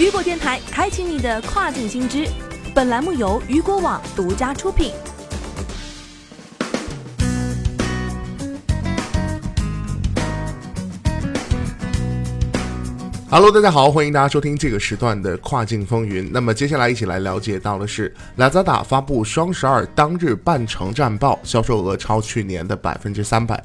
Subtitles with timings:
[0.00, 2.26] 雨果电台开启你的跨境新知。
[2.74, 4.94] 本栏目由雨果网独家出品。
[13.28, 16.30] Hello，大家好，欢迎大家收听这个时段的跨境风云。
[16.32, 23.62] 那么接下来一起来了解到的是，Lazada 发布双十二当日半程战报，销售额超去年的百分之三百。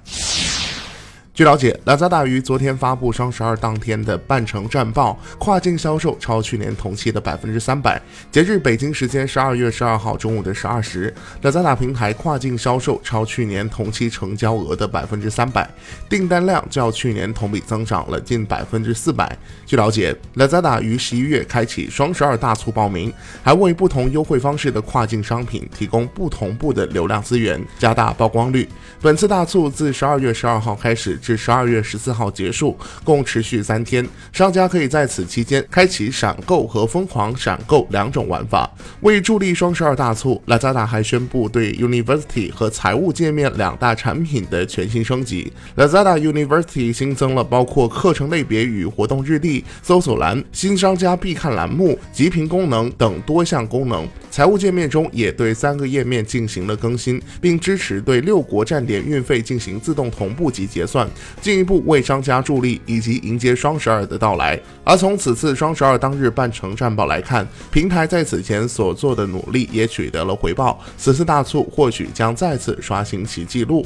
[1.36, 8.02] 据了解，Lazada 于昨天发布双十二当天的半程战报，跨境销售超去年同期的百分之三百。
[8.32, 15.70] 截至北京时间十二月十二号中午的十二时，Lazada 平台跨境销售超去年同期成交额的百分之三百，
[16.08, 19.38] 订单量较去年同比增长了近百分之四百。
[19.66, 23.12] 据了解，Lazada 于十一月开启双十二大促报名，
[23.44, 28.66] 还为不同优惠方式的跨境商品提供不同步的流量资源，加大曝光率。
[29.02, 31.20] 本次大促自十二月十二号开始。
[31.26, 34.08] 至十二月十四号结束，共持续三天。
[34.32, 38.70] 商家可以在此期间开启闪购和疯狂闪购两种玩法。
[39.02, 45.52] 为助力双十二大促，Lazada 还宣布对 University 和财务界面两大产品的全新升级。
[45.76, 54.08] Lazada University 新增了包括课程类别与活动日历、搜索栏、新商家必看栏目、极屏功能等多项功能。
[54.36, 61.10] 财务界面中也对三个页面进行了更新，并支持对六国站点运费进行自动同步及结算。
[61.40, 64.60] 进一步为商家助力以及迎接双十二的到来。
[64.84, 70.84] 而从此次双十二当日办成战报来看，平台在此前所做的努力也取得了回报。
[70.98, 73.86] 此次大促或许将再次刷新其记录。